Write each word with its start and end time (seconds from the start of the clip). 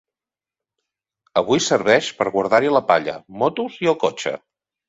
Avui 1.43 1.61
serveix 1.67 2.09
per 2.21 2.27
guardar-hi 2.39 2.75
la 2.77 2.81
palla, 2.91 3.17
motos 3.45 3.81
i 3.87 3.93
el 3.93 4.03
cotxe. 4.07 4.39